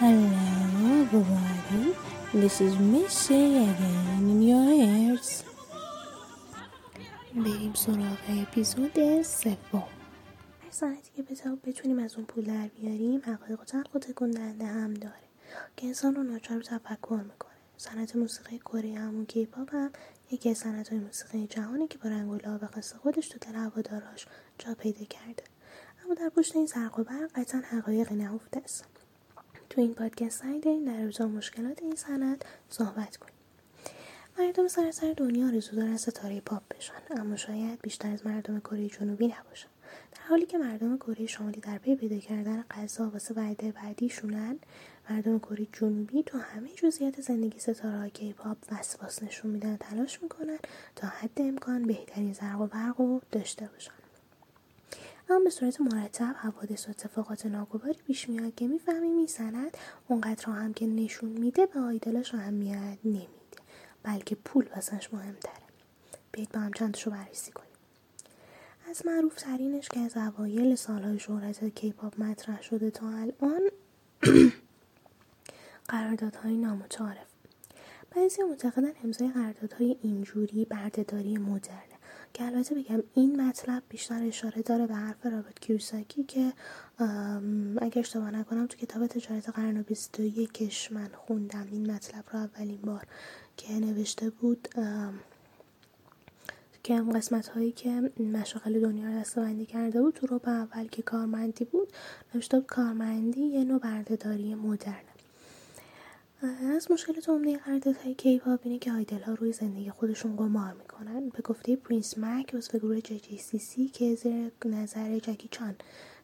[0.00, 1.94] Hello everybody,
[2.32, 5.44] this is Missy again in your ears.
[7.34, 9.88] بریم سراغ اپیزود سوم.
[10.60, 14.66] هر صنعتی که بتاب بتونیم از اون پول در بیاریم حقایق تلخ و تکون دهنده
[14.66, 15.14] هم داره.
[15.76, 17.52] که انسان رو ناچار تفکر می‌کنه.
[17.76, 19.90] صنعت موسیقی کره همون کیپاپ هم
[20.30, 24.26] یکی از صنعتهای موسیقی جهانی که با رنگ و لعاب خاص خودش تو دل هواداراش
[24.58, 25.44] جا پیدا کرده.
[26.04, 28.99] اما در پشت این زرق و برق قطعا حقایقی نهفته است.
[29.70, 33.34] تو این پادکست سعی داریم در مورد مشکلات این صنعت صحبت کنیم.
[34.38, 39.26] مردم سراسر دنیا آرزو دارن ستاره پاپ بشن اما شاید بیشتر از مردم کره جنوبی
[39.26, 39.68] نباشن.
[40.12, 44.58] در حالی که مردم کره شمالی در پی پیدا کردن غذا واسه وعده بعدیشونن
[45.10, 50.58] مردم کره جنوبی تو همه جزئیات زندگی ستاره کیپاپ وسواس نشون میدن تلاش می‌کنن
[50.96, 53.99] تا حد امکان بهترین زرق و برق رو داشته باشن.
[55.30, 59.76] اما به صورت مرتب حوادث و اتفاقات ناگواری پیش میاد که می‌فهمیم این سند
[60.08, 63.28] اونقدر هم که نشون میده به آیدلاش اهمیت نمیده.
[64.02, 65.52] بلکه پول واسش مهمتره.
[66.32, 67.70] بیایید با هم چندشو بررسی کنیم.
[68.90, 73.60] از معروف ترینش که از اوایل سالهای شهرت کیپاپ مطرح شده تا الان
[75.88, 77.26] قراردادهای نامتعارف.
[78.16, 81.89] بعضی معتقدن امضای قراردادهای اینجوری بردهداری مدرنه
[82.40, 86.52] که البته بگم این مطلب بیشتر اشاره داره به حرف رابرت کیوساکی که
[87.80, 89.82] اگر اشتباه نکنم تو کتاب تجارت قرن و
[90.22, 91.66] یکش من خوندم.
[91.72, 93.06] این مطلب رو اولین بار
[93.56, 94.68] که نوشته بود.
[96.82, 101.64] که قسمت هایی که مشاغل دنیا رو دسته‌بندی کرده بود تو ربع اول که کارمندی
[101.64, 101.88] بود
[102.34, 105.09] نوشته بود کارمندی یه نوع برده‌داری مدرن
[106.42, 111.28] از مشکلات عمده قراردادهای کیپاپ اینه که idol ها روی زندگی خودشون قمار می‌کنن.
[111.28, 115.74] به گفته پرینس مک و گروه جی که زیر نظر جکی چان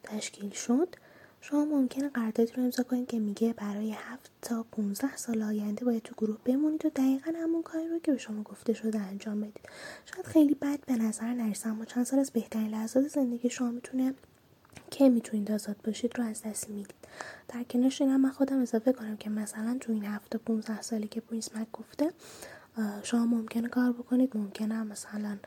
[0.03, 0.95] تشکیل شد.
[1.41, 6.03] شما ممکنه قراردادی رو امضا کنید که میگه برای هفت تا 15 سال آینده باید
[6.03, 9.69] تو گروه بمونید و دقیقا همون کاری رو که به شما گفته شده انجام بدید.
[10.05, 14.13] شاید خیلی بد به نظر نرسه اما چند سال از بهترین لحظات زندگی شما می‌تونه
[14.91, 16.93] که می‌تونید آزاد باشید رو از دست می‌دید.
[17.47, 21.21] در کنارش این من خودم اضافه کنم که مثلا تو این هفته 15 سالی که
[21.21, 22.11] پرینس مک گفته
[23.03, 25.37] شما ممکنه کار بکنید ممکنه مثلا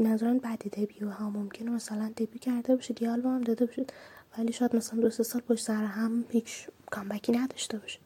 [0.00, 3.92] نظران بعدی دبیو ها ممکنه مثلا دبیو کرده باشید یا آلبوم هم داده باشید
[4.38, 8.00] ولی شاید مثلا دو سه سال پشت سر هم هیچ کامبکی نداشته باشید.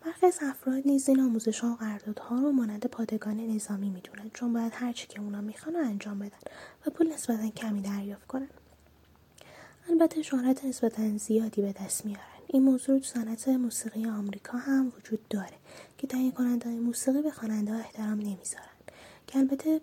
[0.00, 4.52] برخی از افراد نیز این آموزش ها و قراردادها رو مانند پادگان نظامی می‌دونن چون
[4.52, 6.38] باید هرچی که اونا می‌خوان انجام بدن
[6.86, 8.48] و پول نسبتا کمی دریافت کنن.
[9.90, 12.22] البته شهرت نسبتا زیادی به دست میارن.
[12.46, 15.54] این موضوع تو صنعت موسیقی آمریکا هم وجود داره
[15.98, 18.78] که تهیه کننده موسیقی به خواننده احترام نمی‌ذارن.
[19.26, 19.80] که البته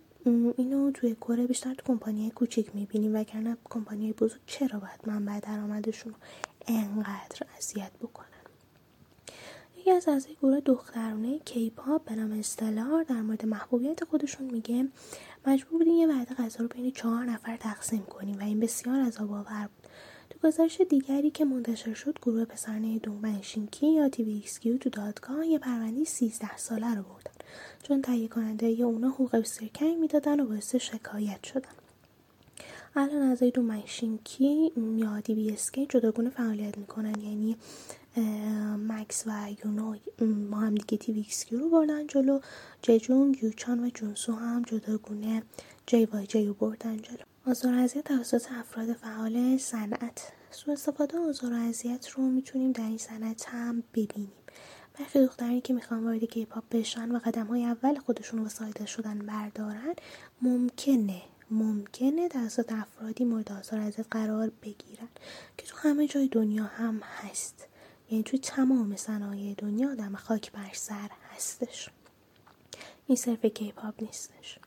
[0.58, 6.14] اینو توی کره بیشتر تو کمپانی کوچیک می‌بینیم وگرنه کمپانی بزرگ چرا باید منبع درآمدشون
[6.14, 6.20] رو
[6.68, 8.26] انقدر اذیت بکنن؟
[9.78, 14.88] یکی از اعضای گروه دخترانه کیپاپ به نام استلار در مورد محبوبیت خودشون میگه
[15.48, 19.32] مجبور بودیم یه وعده غذا رو بین چهار نفر تقسیم کنیم و این بسیار عذاب
[19.32, 19.85] آور بود.
[20.42, 25.60] تو گزارش دیگری که منتشر شد گروه پسرانه دومنشینکی یا تی وی تو دادگاه یه
[25.60, 27.32] پرونده 13 ساله رو بردن.
[27.84, 31.70] چون تهیه کننده اونا حقوق بسیار می‌دادن و باعث شکایت شدن.
[32.96, 37.22] الان از دو منشینکی یا دی بی اسکی جداگونه فعالیت می‌کنن.
[37.22, 37.58] یعنی
[38.88, 39.32] مکس و
[39.66, 39.96] یونو
[40.52, 42.40] با هم دیگه تی وی رو بردن جلو.
[42.82, 45.44] ججونگ یوچان و جونسو هم جداگونه
[45.88, 47.35] جی وای جی رو بردن جلو.
[47.48, 50.32] آزار اذیت توسط افراد فعال صنعت.
[50.52, 54.32] سو استفاده آزار و اذیت رو می‌تونیم در این صنعت هم ببینیم.
[55.00, 59.20] برخی دخترانی که می‌خوان وارد کیپاپ بشن و قدم های اول خودشون رو وسایده شدن
[59.20, 59.94] بردارن
[60.42, 65.08] ممکنه ممکنه توسط افرادی مورد آزار اذیت قرار بگیرن.
[65.58, 67.68] که تو همه جای دنیا هم هست.
[68.10, 71.90] یعنی توی تمام صنایع دنیا آدم خاک بر سر هستش.
[73.08, 74.60] این صرف کیپاپ نیستش.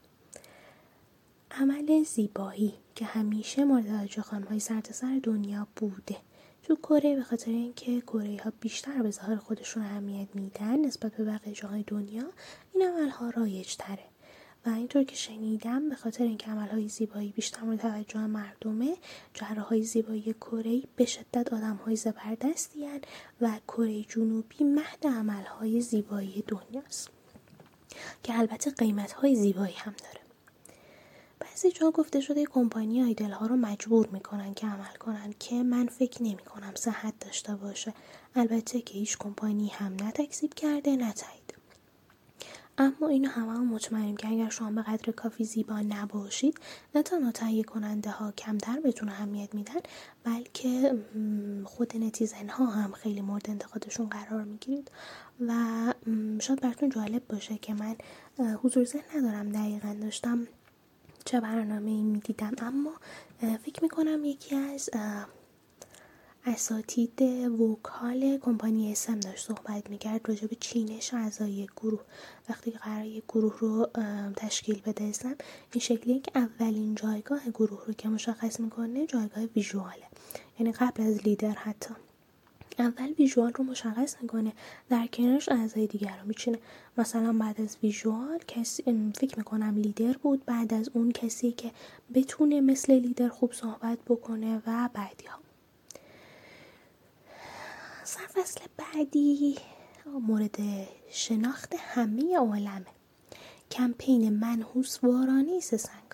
[1.51, 6.17] عمل زیبایی که همیشه مورد توجه خانمهای سرتاسر دنیا بوده.
[6.63, 11.25] تو کره به خاطر اینکه کره ها بیشتر به ظاهر خودشون اهمیت میدن نسبت به
[11.25, 12.25] بقیه جاهای دنیا
[12.75, 14.05] این عمل ها رایج تره
[14.67, 18.97] و اینطور که شنیدم به خاطر اینکه عمل های زیبایی بیشتر مورد توجه مردمه
[19.69, 22.87] های زیبایی کره به شدت آدم های زبردستی
[23.41, 27.11] و کره جنوبی مهد عمل های زیبایی دنیاست.
[28.23, 30.18] که البته قیمت های زیبایی هم داره.
[31.41, 35.87] بعضی جا گفته شده کمپانی آیدل ها رو مجبور می‌کنن که عمل کنن که من
[35.87, 37.95] فکر نمی کنم صحت داشته باشه.
[38.35, 41.55] البته که هیچ کمپانی هم نه تکذیب کرده نه تایید.
[42.81, 46.59] اما اینو همه هم مطمئنیم که اگر شما به قدر کافی زیبا نباشید
[46.95, 49.81] نه تنها تهیه کننده ها کمتر بهتون اهمیت میدن
[50.25, 50.99] بلکه
[51.65, 54.91] خود نتیزن ها هم خیلی مورد انتقادشون قرار می‌گیرید.
[55.41, 55.55] و
[56.41, 57.97] شاید براتون جالب باشه که من
[58.63, 59.97] حضور ذهن ندارم دقیقا.
[60.01, 60.47] داشتم
[61.29, 62.53] چه برنامه ای می‌دیدم.
[62.59, 62.93] اما
[63.41, 64.91] فکر می‌کنم یکی از
[66.47, 67.23] اساتید
[67.61, 72.01] وکال کمپانی اسم داشت صحبت می‌کرد راجع به چینش اعضای گروه.
[72.49, 73.87] وقتی که قرار یک گروه رو
[74.37, 75.37] تشکیل بده اسم
[75.73, 80.07] این شکلیه که اولین جایگاه گروه رو که مشخص می‌کنه جایگاه ویژواله.
[80.59, 81.95] یعنی قبل از لیدر حتی.
[82.79, 84.53] اول ویژوال رو مشخص می‌کنه
[84.89, 86.59] در کنارش اعضای دیگر رو میچینه.
[86.99, 88.83] مثلا بعد از ویژوال کسی
[89.17, 91.71] فکر می‌کنم لیدر بود بعد از اون کسی که
[92.15, 95.39] بتونه مثل لیدر خوب صحبت بکنه و بعدی ها
[98.05, 99.57] سرفصل بعدی
[100.29, 100.57] مورد
[101.11, 102.87] شناخت همه عالمه.
[103.71, 106.08] کمپین منحوس وارانه سسنگ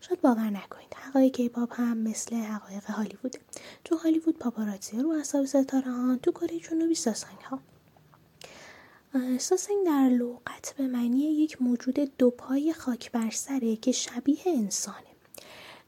[0.00, 0.94] شاید باور نکنید.
[0.94, 3.38] حقایق کیپاپ هم مثل حقایق هالیووده
[3.84, 7.60] تو هالیوود پاپاراتزی رو اصاب ستاره ها تو کره جنوبی ساسنگ ها.
[9.38, 14.96] ساسنگ در لغت به معنی یک موجود دوپای خاک بر سره که شبیه انسانه.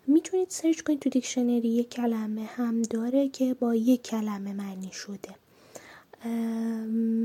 [0.06, 5.34] می‌تونید سرچ کنید تو دیکشنری یک کلمه هم داره که با یک کلمه معنی شده.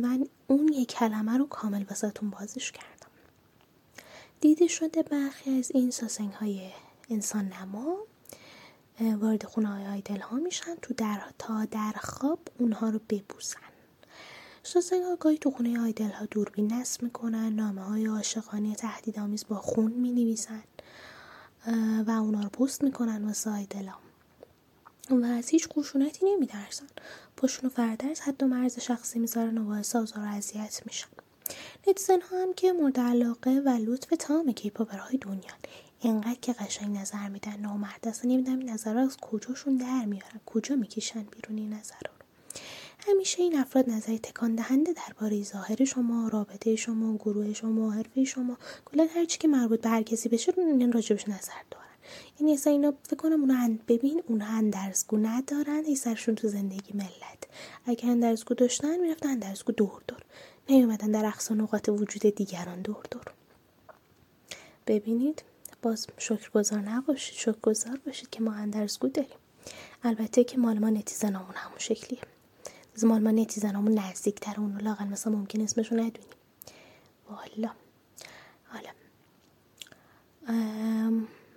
[0.02, 2.93] من اون یک کلمه رو کامل واسهتون بازش کردم.
[4.44, 6.72] دیده شده برخی از این ساسنگ های
[7.10, 7.98] انسان نما
[9.00, 13.60] وارد خونه های آیدل ها میشن تو در تا در خواب اونها رو ببوسن.
[14.64, 19.92] ساسنگ ها تو خونه آیدل ها دوربین نصب می‌کنن نامه های عاشقانه تهدیدآمیز با خون
[19.92, 20.64] می نویسن
[22.08, 24.00] و اونا رو پست می‌کنن واسه آیدل ها
[25.10, 26.88] و از هیچ خشونتی نمیترسن.
[27.38, 31.23] پاشون فرده از حد و مرز شخصی می‌ذارن و باعث آزار و اذیت میشن.
[31.88, 35.54] نتیزن ها هم که مورد علاقه و لطف تمام کیپاپرهای دنیا
[36.00, 40.40] اینقدر که قشنگ نظر میدن نامرد اصلا نمی‌دونم این نظر از کجاشون در میارن.
[40.46, 42.12] کجا می‌کشن بیرون این نظر رو.
[43.08, 48.58] همیشه این افراد نظری تکان دهنده درباره ظاهر شما رابطه شما گروه شما حرفه شما.
[48.86, 51.84] کلا هر چی که مربوط به هر کسی بشه رو راجبش نظر دارن.
[52.40, 55.84] یعنی اصلا اینا فکر کنم اونو هند ببین اون هندرزگو ندارن.
[55.86, 57.44] ای سرشون تو زندگی ملت.
[57.86, 60.20] اگه هندرزگو داشتن می‌رفتن هندرزگو دور دور.
[60.70, 62.82] نیومدن در اقصا نقاط وجود دیگران.
[62.82, 63.24] دور دور.
[64.88, 65.44] ببینید
[65.82, 69.38] باز شکرگزار نباشید شکرگزار باشید که ما اندرزگو داریم.
[70.04, 72.20] البته که مال ما نتیزنامون همون شکلیه.
[73.04, 76.30] مال ما نتیزنامون نزدیکتر اونو لاغل مثلا ممکن اسمشو ندونیم.
[77.30, 77.72] والا.
[78.64, 78.90] حالا.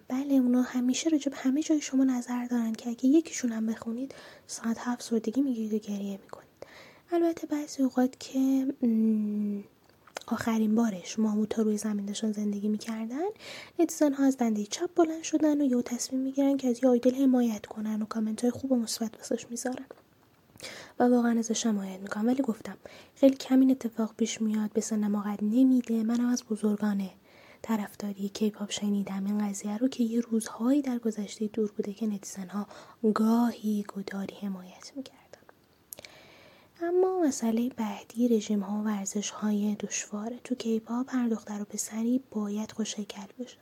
[0.08, 4.14] بله اونا همیشه راجب همه جای شما نظر دارن که اگه یکیشون هم بخونید
[4.46, 6.45] ساعت هفت سردگی می‌گیرید و گریه می‌کنید.
[7.12, 8.66] البته بعضی اوقات که
[10.26, 13.28] آخرین بارش ماموت ها روی زمین داشتن زندگی می‌کردن
[13.78, 17.14] netizen ها از دنده چپ بلند شدن و یه تصمیم می‌گیرن که از یه idol
[17.14, 19.86] حمایت کنن و کامنت های خوب و مثبت واسش می‌ذارن.
[20.98, 22.26] و واقعا ازش حمایت می‌کنن.
[22.26, 22.76] ولی گفتم
[23.14, 26.02] خیلی کم این اتفاق پیش میاد به سن ما قد نمیده.
[26.02, 27.10] منم از بزرگان
[27.62, 29.26] طرفداری کیپاپ شنیدم.
[29.26, 32.66] این قضیه رو که یه روزهایی در گذشته دور بوده که netizen ها
[33.14, 35.25] گاهی گداری حمایت می‌کرد.
[36.82, 42.20] اما مسئله بعدی رژیم ها و ورزش های دشواره تو کیپاپ هر دختر و پسری
[42.30, 43.56] باید خوشکل بشه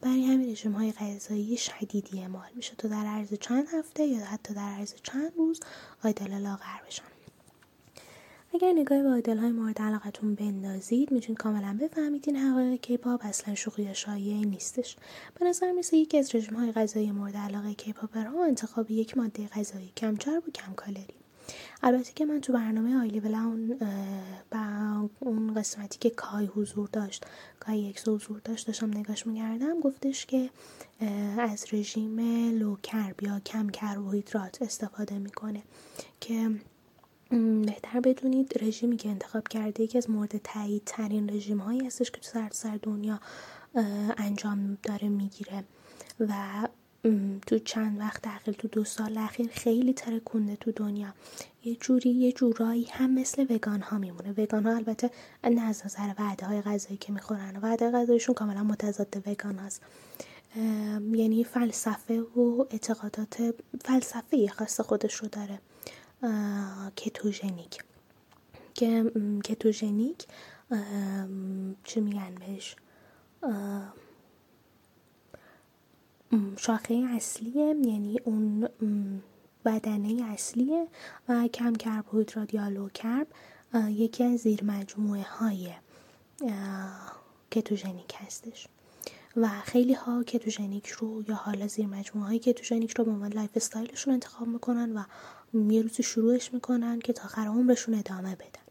[0.00, 4.54] برای همین رژیم های غذایی شدیدی اعمال میشه تا در عرض چند هفته یا حتی
[4.54, 5.60] در عرض چند روز
[6.04, 7.02] آیدل لاغر بشن.
[8.54, 13.54] اگر نگاه به آیدل های مورد علاقتون بندازید می‌تونید کاملا بفهمید این حقایق کیپاپ اصلا
[13.54, 14.96] شوخی شایعی نیستش.
[15.40, 19.92] به نظر مثل یکی از رژیم های غذایی مورد علاقه کیپاپرها انتخاب یک ماده غذایی
[19.96, 21.21] کمچرب و کم کالری
[21.82, 23.78] البته که من تو برنامه آیلی بلا اون,
[25.20, 27.24] اون قسمتی که کای حضور داشت
[27.60, 30.50] کای یک حضور داشت داشتم نگاش میگردم گفتش که
[31.38, 32.20] از رژیم
[32.58, 35.62] لو کرب یا کم کربوهیدرات استفاده می‌کنه
[36.20, 36.50] که
[37.66, 42.20] بهتر بدونید رژیمی که انتخاب کرده یکی از مورد تایید ترین رژیم هایی هستش که
[42.20, 43.20] تو سر سر دنیا
[44.16, 45.64] انجام داره می‌گیره.
[46.20, 46.34] و
[47.46, 51.14] تو چند وقت اخیر تو دو سال اخیر خیلی ترکونده تو دنیا.
[51.64, 54.34] یه جوری یه جورایی هم مثل وگان ها میمونه.
[54.36, 55.10] وگان ها البته
[55.44, 59.82] نه از نظر وعده های غذایی که می‌خورن وعده غذایشون کاملا متضاد وگان هست
[61.12, 63.54] یعنی فلسفه و اعتقادات
[63.84, 65.58] فلسفه خاص خودش رو داره.
[66.96, 67.78] کتوژنیک.
[68.74, 69.12] که
[69.44, 70.26] کتوژنیک
[71.84, 72.76] چی میگن بهش؟
[76.56, 78.68] شاخه اصلیه یعنی اون
[79.64, 80.86] بدنه اصلیه
[81.28, 83.26] و کم کربوهیدرات یا low carb
[83.88, 85.68] یکی از زیر مجموعه های
[87.50, 88.68] کتوژنیک هستش.
[89.36, 93.50] و خیلی ها کتوژنیک رو یا حالا زیر مجموعه های کتوژنیک رو به عنوان lifestyle
[93.56, 95.02] شون انتخاب می‌کنن و
[95.72, 98.61] یه روزی شروعش می‌کنن که تا آخر عمرشون ادامه بدن.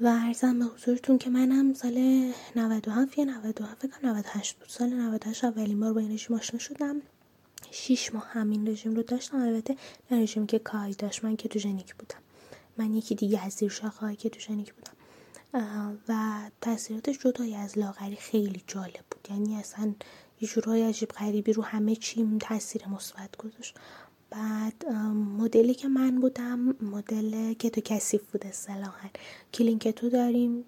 [0.00, 4.68] و عرضم به حضورتون که منم سال 97 یا 97 فکر 98 بود.
[4.68, 7.02] سال 98 اولین بار با این رژیم آشنا شدم.
[7.70, 9.36] 6 ماه همین رژیم رو داشتم.
[9.36, 9.76] البته
[10.10, 11.24] نه رژیمی که کای داشت.
[11.24, 12.18] من کتوژنیک بودم.
[12.76, 14.92] من یکی دیگه از زیر شاخه های کتوژنیک بودم.
[16.08, 19.28] و تاثیراتش جدای از لاغری خیلی جالب بود.
[19.30, 19.94] یعنی اصلا
[20.40, 23.76] یه جورای عجیب غریبی رو همه چیم تاثیر مثبت گذاشت.
[24.30, 24.86] بعد
[25.38, 29.08] مدلی که من بودم مدل کتو کثیف بود اصطلاحا.
[29.54, 30.64] کلین کتو داریم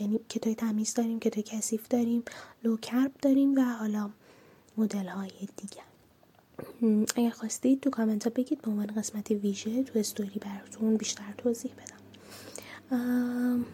[0.00, 2.22] یعنی کتوی تمیز داریم کتو کثیف داریم
[2.64, 4.10] لو کرب داریم و حالا
[4.76, 5.82] مدل های دیگه
[7.16, 11.72] اگر خواستید تو کامنت ها بگید به عنوان قسمت ویژه تو استوری براتون بیشتر توضیح
[11.72, 13.64] بدم.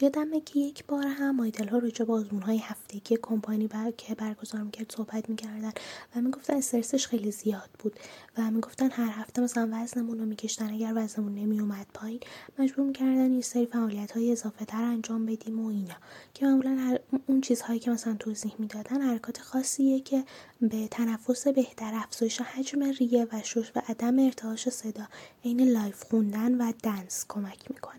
[0.00, 3.90] یادمه که یک بار هم آیدل ها راجع به آزمون های هفتگی کمپانی بر...
[3.90, 5.72] که برگزار می‌کرد صحبت می‌کردن
[6.16, 8.00] و می‌گفتن استرسش خیلی زیاد بود
[8.38, 12.20] و می‌گفتن هر هفته مثلا وزنمون رو میکشتن اگر وزنمون نمیومد پایین
[12.58, 15.96] مجبور می‌کردن یه سری فعالیت های اضافه تر انجام بدیم و اینا
[16.34, 16.98] که معمولا.
[17.26, 20.24] اون چیزهایی که مثلا توضیح می‌دادن حرکات خاصیه که
[20.60, 25.08] به تنفس بهتر افزایش حجم ریه و شش و عدم ارتعاش صدا
[25.44, 27.95] حین live خوندن و dance کمک می‌کنه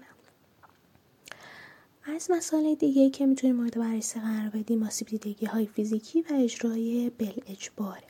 [2.15, 7.11] از مسائل دیگه که می‌تونیم مورد بررسی قرار بدیم آسیب دیدگی های فیزیکی و اجرای
[7.17, 8.03] بالاجباره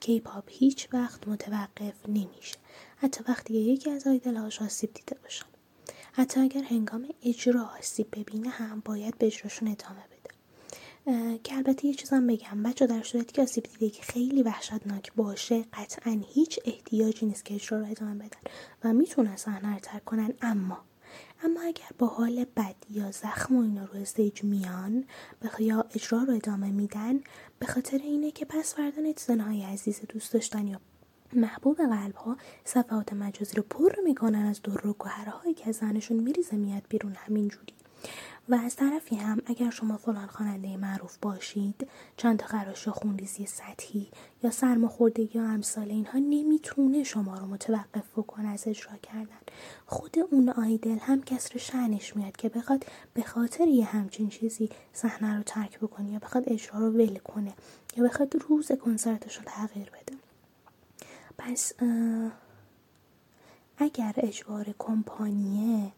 [0.00, 2.56] کیپاپ هیچ وقت متوقف نمیشه.
[2.96, 5.46] حتی وقتی یکی از idol هاش آسیب دیده باشن
[6.12, 11.38] حتی اگر هنگام اجرا آسیب ببینه هم باید به اجراشون ادامه بده.
[11.38, 12.62] که البته یه چیزم بگم.
[12.62, 17.78] بچه در صورتی که آسیب دیدگی خیلی وحشتناک باشه قطعا هیچ احتیاجی نیست که اجرا
[17.78, 18.40] رو ادامه بدن
[18.84, 20.78] و می‌تونن صحنه رو ترک کنن اما
[21.44, 25.04] اما اگر با حال بد یا زخم و اینا رو استیج میان
[25.58, 27.20] یا اجرا رو ادامه میدن
[27.58, 30.80] به خاطر اینه که پس فردا های عزیز دوست داشتن یا
[31.32, 36.16] محبوب قلب ها صفحات مجازی رو پر می‌کنن از در و گوهرهایی که از ذهنشون
[36.16, 37.74] میریزه میاد بیرون همینجوری.
[38.48, 43.46] و از طرفی هم اگر شما فلان خواننده معروف باشید چند تا خراش یا خونریزی
[43.46, 44.08] سطحی
[44.42, 49.40] یا سرماخوردگی یا امثال اینها نمی‌تونه شما رو متوقف بکنه از اجرا کردن.
[49.86, 52.84] خود اون آیدل هم کسر شنش میاد که بخواد
[53.14, 57.52] به خاطر یه همچین چیزی صحنه رو ترک بکنه یا بخواد اجرا رو ول کنه
[57.96, 60.16] یا بخواد روز کنسرتش رو تغییر بده.
[61.38, 61.72] پس
[63.78, 65.92] اگر اجبار کمپانیه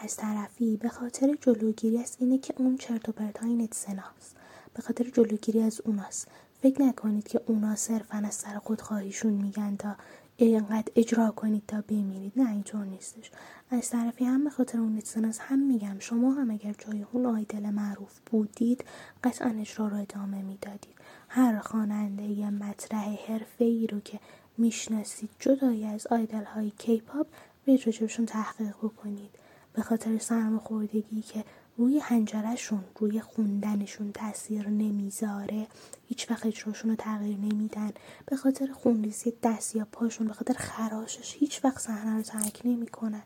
[0.00, 4.36] از طرفی به خاطر جلوگیری از اینه که اون چرت و پرت های نتسناست
[4.74, 6.28] به خاطر جلوگیری از اوناست.
[6.62, 9.96] فکر نکنید که اونا صرفا از سر خودخواهیشون میگن تا
[10.36, 12.32] اینقدر اجرا کنید تا بمیرید.
[12.36, 13.30] نه اینطور نیستش.
[13.70, 15.98] از طرفی هم به خاطر اون نتسناس هم میگم.
[15.98, 18.84] شما هم اگر جای اون آیدل معروف بودید
[19.24, 20.94] قطعا اجرا رو ادامه می‌دادید.
[21.28, 24.20] هر خواننده مطرح حرفه ای رو که
[24.58, 27.26] می‌شناسید جدایی از آیدل های کیپاپ
[27.66, 29.30] برید تحقیق بکنید.
[29.78, 31.44] به خاطر سرماخوردگی که
[31.76, 35.66] روی هنجرشون روی خوندنشون تاثیر نمی‌ذاره
[36.08, 37.90] هیچ وقت اجراشون رو تغییر نمیدن.
[38.26, 43.22] به خاطر خونریزی دست یا پاشون به خاطر خراشش هیچ وقت صحنه رو ترک نمی‌کنن.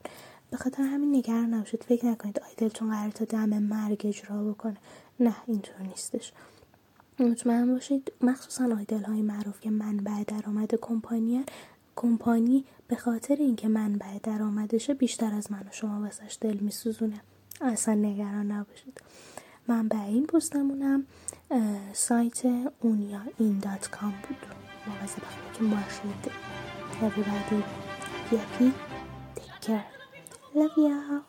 [0.51, 1.83] به خاطر همین نگران نباشید.
[1.83, 4.77] فکر نکنید آیدلتون قرار تا دم مرگ اجرا بکنه.
[5.21, 6.33] نه اینطور نیستش.
[7.19, 11.45] مطمئن باشید مخصوصا آیدل های معروف که منبع درآمد کمپانی
[11.97, 17.21] کمپانی به خاطر اینکه منبع درآمدشه بیشتر از من و شما واسش دل میسوزونه.
[17.61, 19.01] اصلا نگران نباشید.
[19.69, 21.07] منبع این پستمونم
[21.93, 22.43] سایت
[22.81, 24.37] اونیا این دات کام بود.
[24.87, 26.33] مواظب خودتون باشید
[27.03, 27.63] everybody
[28.31, 28.73] happy
[29.37, 31.23] take care.